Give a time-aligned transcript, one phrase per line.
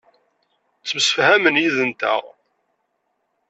[0.79, 2.23] Ttemsefhamen yid-nteɣ.